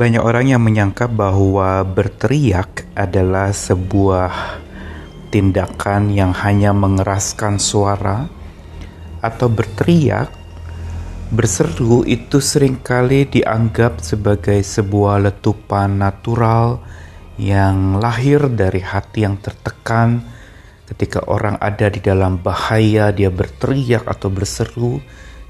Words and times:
Banyak 0.00 0.24
orang 0.24 0.48
yang 0.48 0.64
menyangka 0.64 1.12
bahwa 1.12 1.84
berteriak 1.84 2.88
adalah 2.96 3.52
sebuah 3.52 4.32
tindakan 5.28 6.08
yang 6.08 6.32
hanya 6.32 6.72
mengeraskan 6.72 7.60
suara 7.60 8.24
atau 9.20 9.52
berteriak, 9.52 10.32
berseru 11.28 12.08
itu 12.08 12.40
sering 12.40 12.80
kali 12.80 13.28
dianggap 13.28 14.00
sebagai 14.00 14.64
sebuah 14.64 15.20
letupan 15.20 16.00
natural 16.00 16.80
yang 17.36 18.00
lahir 18.00 18.48
dari 18.48 18.80
hati 18.80 19.28
yang 19.28 19.36
tertekan. 19.36 20.24
Ketika 20.88 21.28
orang 21.28 21.60
ada 21.60 21.92
di 21.92 22.00
dalam 22.00 22.40
bahaya 22.40 23.12
dia 23.12 23.28
berteriak 23.28 24.08
atau 24.08 24.32
berseru 24.32 24.96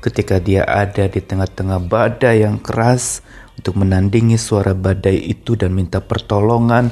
ketika 0.00 0.40
dia 0.40 0.64
ada 0.64 1.06
di 1.06 1.20
tengah-tengah 1.20 1.80
badai 1.84 2.42
yang 2.42 2.56
keras 2.58 3.20
untuk 3.60 3.76
menandingi 3.76 4.40
suara 4.40 4.72
badai 4.72 5.20
itu 5.28 5.52
dan 5.54 5.76
minta 5.76 6.00
pertolongan, 6.00 6.88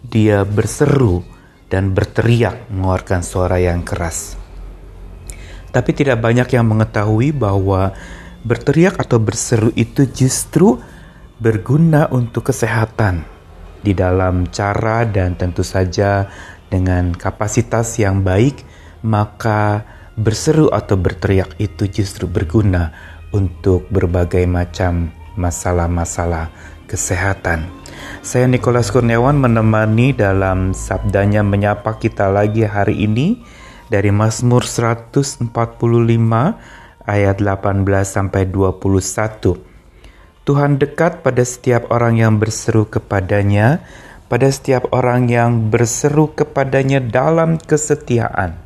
dia 0.00 0.42
berseru 0.48 1.20
dan 1.68 1.92
berteriak 1.92 2.72
mengeluarkan 2.72 3.20
suara 3.20 3.60
yang 3.60 3.84
keras. 3.84 4.40
Tapi 5.68 5.90
tidak 5.92 6.24
banyak 6.24 6.48
yang 6.56 6.64
mengetahui 6.64 7.36
bahwa 7.36 7.92
berteriak 8.40 8.96
atau 8.96 9.20
berseru 9.20 9.68
itu 9.76 10.08
justru 10.08 10.80
berguna 11.36 12.08
untuk 12.08 12.48
kesehatan 12.48 13.28
di 13.84 13.92
dalam 13.92 14.48
cara 14.48 15.04
dan 15.04 15.36
tentu 15.36 15.60
saja 15.60 16.32
dengan 16.72 17.12
kapasitas 17.12 18.00
yang 18.00 18.24
baik, 18.24 18.64
maka 19.04 19.84
berseru 20.16 20.72
atau 20.72 20.96
berteriak 20.96 21.52
itu 21.60 21.86
justru 21.92 22.24
berguna 22.24 22.96
untuk 23.36 23.84
berbagai 23.92 24.48
macam 24.48 25.12
masalah-masalah 25.36 26.48
kesehatan. 26.88 27.68
Saya 28.24 28.48
Nikolas 28.48 28.88
Kurniawan 28.88 29.36
menemani 29.36 30.16
dalam 30.16 30.72
sabdanya 30.72 31.44
menyapa 31.44 32.00
kita 32.00 32.32
lagi 32.32 32.64
hari 32.64 33.04
ini 33.04 33.44
dari 33.92 34.08
Mazmur 34.10 34.64
145 34.64 35.52
ayat 37.06 37.36
18 37.38 37.86
sampai 38.02 38.42
21. 38.48 39.60
Tuhan 40.46 40.78
dekat 40.78 41.26
pada 41.26 41.42
setiap 41.42 41.90
orang 41.90 42.22
yang 42.22 42.38
berseru 42.38 42.86
kepadanya, 42.86 43.82
pada 44.30 44.46
setiap 44.46 44.86
orang 44.94 45.26
yang 45.26 45.70
berseru 45.70 46.30
kepadanya 46.30 47.02
dalam 47.02 47.58
kesetiaan. 47.58 48.65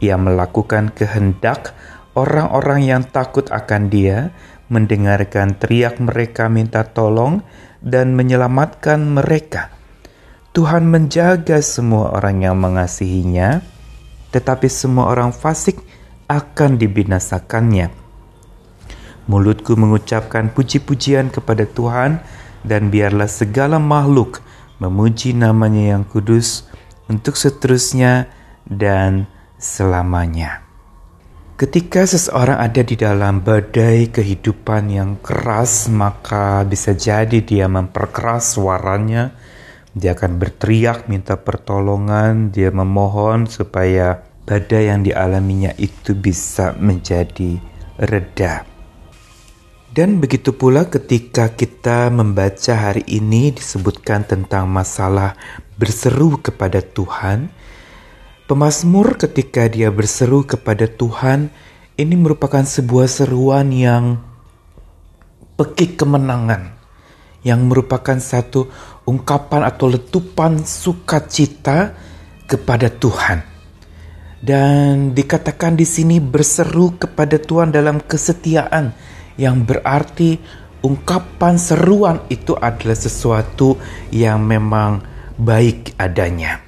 Ia 0.00 0.20
melakukan 0.20 0.92
kehendak 0.92 1.72
orang-orang 2.16 2.84
yang 2.84 3.02
takut 3.04 3.48
akan 3.48 3.88
Dia, 3.88 4.32
mendengarkan 4.68 5.56
teriak 5.56 6.02
mereka 6.02 6.50
minta 6.50 6.82
tolong 6.84 7.40
dan 7.80 8.12
menyelamatkan 8.18 8.98
mereka. 9.04 9.72
Tuhan 10.56 10.88
menjaga 10.88 11.60
semua 11.60 12.16
orang 12.16 12.42
yang 12.44 12.56
mengasihinya, 12.56 13.60
tetapi 14.32 14.66
semua 14.72 15.12
orang 15.12 15.30
fasik 15.30 15.80
akan 16.26 16.80
dibinasakannya. 16.80 17.92
Mulutku 19.28 19.76
mengucapkan 19.76 20.50
puji-pujian 20.50 21.28
kepada 21.28 21.68
Tuhan, 21.68 22.24
dan 22.66 22.90
biarlah 22.90 23.30
segala 23.30 23.78
makhluk 23.78 24.42
memuji 24.82 25.32
namanya 25.32 25.94
yang 25.96 26.02
kudus 26.02 26.66
untuk 27.06 27.38
seterusnya 27.38 28.26
dan 28.66 29.30
selamanya. 29.56 30.62
Ketika 31.56 32.04
seseorang 32.04 32.60
ada 32.60 32.84
di 32.84 33.00
dalam 33.00 33.40
badai 33.40 34.12
kehidupan 34.12 34.92
yang 34.92 35.16
keras, 35.24 35.88
maka 35.88 36.60
bisa 36.68 36.92
jadi 36.92 37.40
dia 37.40 37.64
memperkeras 37.64 38.60
suaranya. 38.60 39.32
Dia 39.96 40.12
akan 40.12 40.36
berteriak, 40.36 41.08
minta 41.08 41.40
pertolongan, 41.40 42.52
dia 42.52 42.68
memohon 42.68 43.48
supaya 43.48 44.20
badai 44.44 44.92
yang 44.92 45.00
dialaminya 45.00 45.72
itu 45.80 46.12
bisa 46.12 46.76
menjadi 46.76 47.56
reda. 47.96 48.68
Dan 49.96 50.20
begitu 50.20 50.52
pula 50.52 50.92
ketika 50.92 51.56
kita 51.56 52.12
membaca 52.12 52.76
hari 52.76 53.00
ini 53.08 53.48
disebutkan 53.48 54.28
tentang 54.28 54.68
masalah 54.68 55.32
berseru 55.80 56.36
kepada 56.36 56.84
Tuhan, 56.84 57.48
Pemazmur 58.46 59.18
ketika 59.18 59.66
dia 59.66 59.90
berseru 59.90 60.46
kepada 60.46 60.86
Tuhan, 60.86 61.50
ini 61.98 62.14
merupakan 62.14 62.62
sebuah 62.62 63.10
seruan 63.10 63.74
yang 63.74 64.22
pekik 65.58 65.98
kemenangan, 65.98 66.78
yang 67.42 67.66
merupakan 67.66 68.14
satu 68.22 68.70
ungkapan 69.02 69.66
atau 69.66 69.90
letupan 69.90 70.62
sukacita 70.62 71.98
kepada 72.46 72.86
Tuhan. 72.86 73.42
Dan 74.38 75.10
dikatakan 75.10 75.74
di 75.74 75.82
sini 75.82 76.22
berseru 76.22 76.94
kepada 76.94 77.42
Tuhan 77.42 77.74
dalam 77.74 77.98
kesetiaan, 77.98 78.94
yang 79.34 79.66
berarti 79.66 80.38
ungkapan 80.86 81.58
seruan 81.58 82.22
itu 82.30 82.54
adalah 82.54 82.94
sesuatu 82.94 83.74
yang 84.14 84.38
memang 84.46 85.02
baik 85.34 85.98
adanya. 85.98 86.65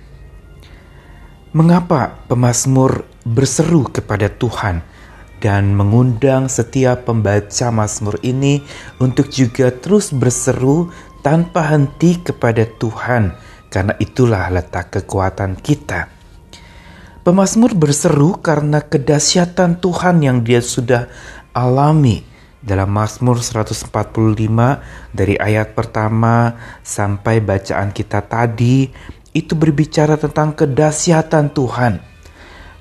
Mengapa 1.48 2.20
pemazmur 2.28 3.08
berseru 3.24 3.88
kepada 3.88 4.28
Tuhan 4.28 4.84
dan 5.40 5.72
mengundang 5.72 6.44
setiap 6.44 7.08
pembaca 7.08 7.72
mazmur 7.72 8.20
ini 8.20 8.60
untuk 9.00 9.32
juga 9.32 9.72
terus 9.72 10.12
berseru 10.12 10.92
tanpa 11.24 11.72
henti 11.72 12.20
kepada 12.20 12.68
Tuhan 12.68 13.32
karena 13.72 13.96
itulah 13.96 14.52
letak 14.52 15.00
kekuatan 15.00 15.56
kita. 15.56 16.12
Pemazmur 17.24 17.72
berseru 17.72 18.36
karena 18.44 18.84
kedahsyatan 18.84 19.80
Tuhan 19.80 20.20
yang 20.20 20.44
dia 20.44 20.60
sudah 20.60 21.08
alami 21.56 22.28
dalam 22.58 22.90
Mazmur 22.90 23.38
145 23.38 23.88
dari 25.14 25.34
ayat 25.38 25.72
pertama 25.72 26.58
sampai 26.82 27.38
bacaan 27.38 27.94
kita 27.94 28.20
tadi 28.26 28.90
itu 29.36 29.52
berbicara 29.52 30.16
tentang 30.16 30.56
kedahsyatan 30.56 31.52
Tuhan. 31.52 32.00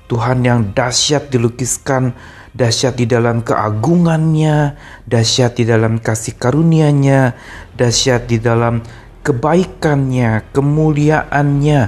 Tuhan 0.08 0.38
yang 0.40 0.72
dahsyat 0.72 1.28
dilukiskan, 1.28 2.16
dahsyat 2.56 2.96
di 2.96 3.04
dalam 3.04 3.44
keagungannya, 3.44 4.80
dahsyat 5.04 5.60
di 5.60 5.68
dalam 5.68 6.00
kasih 6.00 6.40
karunia-Nya, 6.40 7.36
dahsyat 7.76 8.24
di 8.24 8.40
dalam 8.40 8.80
kebaikannya, 9.20 10.48
kemuliaannya, 10.56 11.80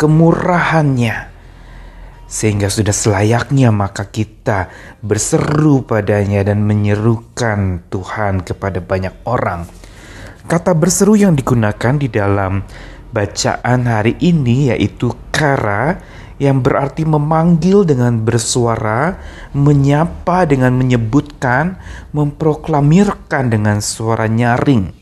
kemurahannya. 0.00 1.16
Sehingga 2.28 2.68
sudah 2.68 2.92
selayaknya 2.92 3.72
maka 3.72 4.08
kita 4.08 4.68
berseru 5.00 5.84
padanya 5.84 6.44
dan 6.44 6.64
menyerukan 6.64 7.88
Tuhan 7.88 8.44
kepada 8.44 8.80
banyak 8.80 9.24
orang. 9.28 9.64
Kata 10.48 10.72
berseru 10.72 11.16
yang 11.16 11.36
digunakan 11.36 12.00
di 12.00 12.08
dalam 12.08 12.64
bacaan 13.12 13.88
hari 13.88 14.16
ini 14.20 14.72
yaitu 14.74 15.12
kara 15.32 16.00
yang 16.38 16.62
berarti 16.62 17.02
memanggil 17.02 17.82
dengan 17.82 18.22
bersuara, 18.22 19.18
menyapa 19.50 20.46
dengan 20.46 20.70
menyebutkan, 20.78 21.82
memproklamirkan 22.14 23.50
dengan 23.50 23.82
suara 23.82 24.30
nyaring. 24.30 24.94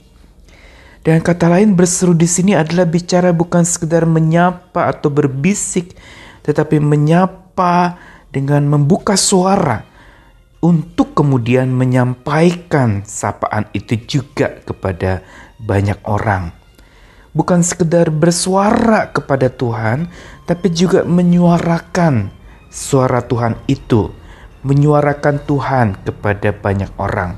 Dan 1.05 1.23
kata 1.23 1.47
lain 1.47 1.79
berseru 1.79 2.17
di 2.17 2.27
sini 2.27 2.57
adalah 2.57 2.89
bicara 2.89 3.31
bukan 3.31 3.63
sekedar 3.63 4.09
menyapa 4.09 4.91
atau 4.91 5.13
berbisik, 5.13 5.95
tetapi 6.43 6.83
menyapa 6.83 8.01
dengan 8.33 8.67
membuka 8.67 9.15
suara 9.15 9.87
untuk 10.65 11.15
kemudian 11.15 11.71
menyampaikan 11.71 13.07
sapaan 13.07 13.71
itu 13.71 13.95
juga 14.03 14.51
kepada 14.67 15.23
banyak 15.63 16.01
orang 16.09 16.66
bukan 17.37 17.61
sekedar 17.61 18.09
bersuara 18.09 19.13
kepada 19.13 19.53
Tuhan, 19.53 20.09
tapi 20.49 20.73
juga 20.73 21.05
menyuarakan 21.05 22.33
suara 22.73 23.21
Tuhan 23.21 23.61
itu, 23.69 24.09
menyuarakan 24.65 25.45
Tuhan 25.45 26.01
kepada 26.01 26.57
banyak 26.57 26.89
orang. 26.97 27.37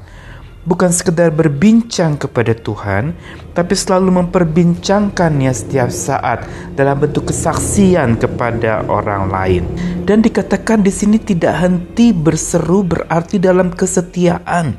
Bukan 0.68 0.92
sekedar 0.92 1.32
berbincang 1.32 2.20
kepada 2.20 2.52
Tuhan, 2.52 3.16
tapi 3.56 3.72
selalu 3.72 4.20
memperbincangkannya 4.20 5.48
setiap 5.48 5.88
saat 5.88 6.44
dalam 6.76 7.00
bentuk 7.00 7.32
kesaksian 7.32 8.20
kepada 8.20 8.84
orang 8.84 9.32
lain. 9.32 9.64
Dan 10.04 10.20
dikatakan 10.20 10.84
di 10.84 10.92
sini 10.92 11.16
tidak 11.16 11.56
henti 11.56 12.12
berseru 12.12 12.84
berarti 12.84 13.40
dalam 13.40 13.72
kesetiaan, 13.72 14.76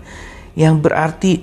yang 0.53 0.77
berarti 0.77 1.41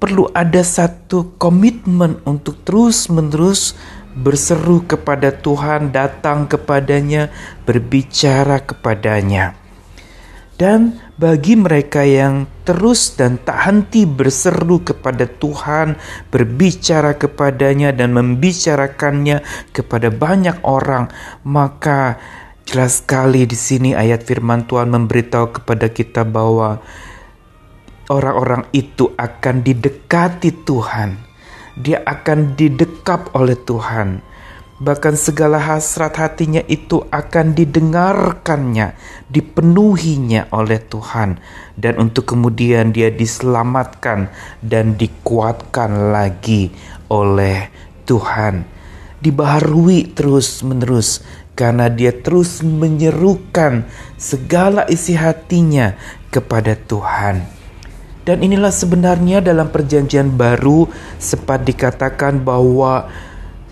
perlu 0.00 0.32
ada 0.32 0.64
satu 0.64 1.36
komitmen 1.36 2.18
untuk 2.24 2.64
terus-menerus 2.64 3.76
berseru 4.16 4.82
kepada 4.88 5.30
Tuhan, 5.30 5.92
datang 5.94 6.48
kepadanya, 6.50 7.30
berbicara 7.68 8.64
kepadanya. 8.64 9.54
Dan 10.60 11.00
bagi 11.16 11.56
mereka 11.56 12.04
yang 12.04 12.44
terus 12.68 13.16
dan 13.16 13.40
tak 13.40 13.64
henti 13.64 14.04
berseru 14.04 14.84
kepada 14.84 15.24
Tuhan, 15.24 15.96
berbicara 16.28 17.16
kepadanya 17.16 17.96
dan 17.96 18.12
membicarakannya 18.12 19.40
kepada 19.72 20.12
banyak 20.12 20.60
orang, 20.60 21.08
maka 21.48 22.20
jelas 22.68 23.00
sekali 23.00 23.48
di 23.48 23.56
sini 23.56 23.96
ayat 23.96 24.20
firman 24.28 24.68
Tuhan 24.68 24.92
memberitahu 24.92 25.64
kepada 25.64 25.88
kita 25.88 26.28
bahwa 26.28 26.84
orang-orang 28.10 28.66
itu 28.74 29.14
akan 29.14 29.62
didekati 29.62 30.66
Tuhan. 30.66 31.16
Dia 31.78 32.02
akan 32.02 32.58
didekap 32.58 33.32
oleh 33.38 33.54
Tuhan 33.54 34.30
bahkan 34.80 35.12
segala 35.12 35.60
hasrat 35.60 36.16
hatinya 36.16 36.64
itu 36.64 37.04
akan 37.12 37.52
didengarkannya, 37.52 38.96
dipenuhinya 39.28 40.48
oleh 40.56 40.80
Tuhan, 40.80 41.36
dan 41.76 42.00
untuk 42.00 42.32
kemudian 42.32 42.88
dia 42.96 43.12
diselamatkan 43.12 44.32
dan 44.64 44.96
dikuatkan 44.96 46.16
lagi 46.16 46.72
oleh 47.12 47.68
Tuhan. 48.08 48.64
Dibaharui 49.20 50.16
terus-menerus 50.16 51.20
karena 51.52 51.92
dia 51.92 52.16
terus 52.16 52.64
menyerukan 52.64 53.84
segala 54.16 54.88
isi 54.88 55.12
hatinya 55.12 55.92
kepada 56.32 56.72
Tuhan. 56.72 57.59
Dan 58.24 58.44
inilah 58.44 58.70
sebenarnya 58.70 59.40
dalam 59.40 59.72
perjanjian 59.72 60.34
baru 60.36 60.86
sempat 61.16 61.64
dikatakan 61.64 62.40
bahwa 62.44 63.08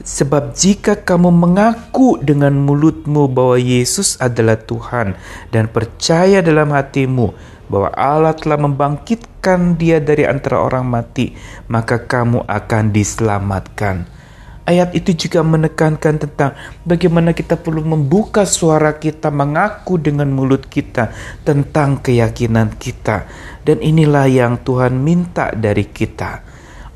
Sebab 0.08 0.56
jika 0.56 0.96
kamu 0.96 1.28
mengaku 1.28 2.16
dengan 2.22 2.56
mulutmu 2.56 3.28
bahwa 3.28 3.60
Yesus 3.60 4.16
adalah 4.16 4.56
Tuhan 4.56 5.18
dan 5.52 5.68
percaya 5.68 6.40
dalam 6.40 6.72
hatimu 6.72 7.36
bahwa 7.68 7.92
Allah 7.92 8.32
telah 8.32 8.56
membangkitkan 8.56 9.76
dia 9.76 10.00
dari 10.00 10.24
antara 10.24 10.64
orang 10.64 10.88
mati, 10.88 11.36
maka 11.68 12.00
kamu 12.00 12.40
akan 12.48 12.84
diselamatkan. 12.88 14.08
Ayat 14.68 14.92
itu 14.92 15.16
juga 15.16 15.40
menekankan 15.40 16.20
tentang 16.20 16.52
bagaimana 16.84 17.32
kita 17.32 17.56
perlu 17.56 17.80
membuka 17.80 18.44
suara 18.44 19.00
kita, 19.00 19.32
mengaku 19.32 19.96
dengan 19.96 20.28
mulut 20.28 20.68
kita 20.68 21.08
tentang 21.40 22.04
keyakinan 22.04 22.76
kita, 22.76 23.24
dan 23.64 23.80
inilah 23.80 24.28
yang 24.28 24.60
Tuhan 24.60 25.00
minta 25.00 25.56
dari 25.56 25.88
kita 25.88 26.44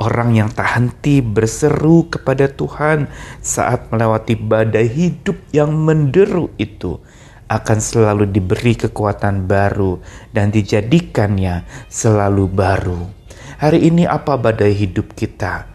Orang 0.02 0.34
yang 0.34 0.50
tak 0.50 0.66
henti 0.74 1.22
berseru 1.22 2.10
kepada 2.10 2.50
Tuhan 2.50 3.06
saat 3.38 3.86
melewati 3.94 4.34
badai 4.34 4.90
hidup 4.90 5.38
yang 5.54 5.70
menderu 5.78 6.50
itu 6.58 6.98
akan 7.46 7.78
selalu 7.78 8.26
diberi 8.26 8.74
kekuatan 8.74 9.46
baru 9.46 10.02
dan 10.34 10.50
dijadikannya 10.50 11.86
selalu 11.86 12.50
baru. 12.50 12.98
Hari 13.62 13.78
ini 13.78 14.02
apa 14.02 14.34
badai 14.34 14.74
hidup 14.74 15.14
kita? 15.14 15.71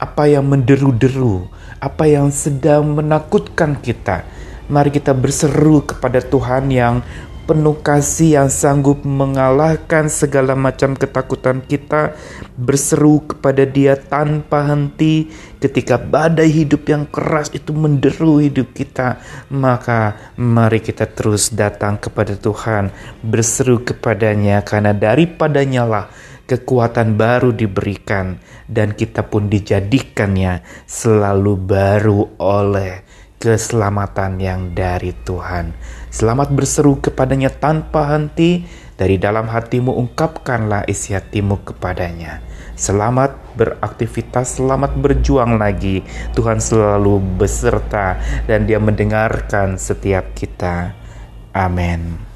Apa 0.00 0.24
yang 0.24 0.48
menderu-deru? 0.48 1.44
Apa 1.76 2.08
yang 2.08 2.32
sedang 2.32 2.96
menakutkan 2.96 3.76
kita? 3.76 4.24
Mari 4.72 4.88
kita 4.88 5.12
berseru 5.12 5.84
kepada 5.84 6.24
Tuhan 6.24 6.72
yang 6.72 7.04
penuh 7.44 7.76
kasih 7.84 8.40
yang 8.40 8.48
sanggup 8.48 9.04
mengalahkan 9.04 10.08
segala 10.08 10.56
macam 10.56 10.96
ketakutan 10.96 11.60
kita, 11.60 12.16
berseru 12.56 13.28
kepada 13.28 13.68
Dia 13.68 14.00
tanpa 14.00 14.72
henti 14.72 15.28
ketika 15.60 16.00
badai 16.00 16.48
hidup 16.48 16.88
yang 16.88 17.04
keras 17.04 17.52
itu 17.52 17.76
menderu 17.76 18.40
hidup 18.40 18.72
kita. 18.72 19.20
Maka 19.52 20.16
mari 20.40 20.80
kita 20.80 21.12
terus 21.12 21.52
datang 21.52 22.00
kepada 22.00 22.40
Tuhan, 22.40 22.88
berseru 23.20 23.84
kepadanya 23.84 24.64
karena 24.64 24.96
daripadanya 24.96 25.84
lah 25.84 26.06
kekuatan 26.50 27.14
baru 27.14 27.54
diberikan 27.54 28.42
dan 28.66 28.98
kita 28.98 29.22
pun 29.30 29.46
dijadikannya 29.46 30.66
selalu 30.82 31.54
baru 31.54 32.34
oleh 32.42 33.06
keselamatan 33.38 34.42
yang 34.42 34.74
dari 34.74 35.14
Tuhan. 35.14 35.70
Selamat 36.10 36.50
berseru 36.50 36.98
kepadanya 36.98 37.54
tanpa 37.54 38.10
henti, 38.10 38.66
dari 39.00 39.16
dalam 39.16 39.48
hatimu 39.48 39.96
ungkapkanlah 39.96 40.84
isi 40.84 41.16
hatimu 41.16 41.64
kepadanya. 41.64 42.44
Selamat 42.76 43.32
beraktivitas, 43.56 44.60
selamat 44.60 44.92
berjuang 45.00 45.56
lagi. 45.56 46.04
Tuhan 46.36 46.60
selalu 46.60 47.40
beserta 47.40 48.20
dan 48.44 48.68
dia 48.68 48.76
mendengarkan 48.76 49.80
setiap 49.80 50.36
kita. 50.36 50.92
Amin. 51.56 52.29